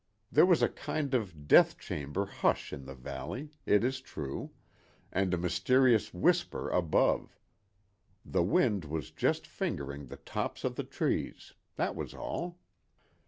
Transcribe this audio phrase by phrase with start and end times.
[0.31, 4.49] There was a kind of death chamber hush in the valley, it is true,
[5.11, 7.37] and a mysterious whisper above:
[8.25, 12.57] the wind was just fingering the tops of the trees—that was all.